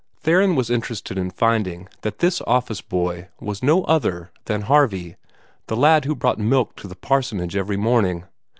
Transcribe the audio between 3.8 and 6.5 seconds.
other than Harvey the lad who brought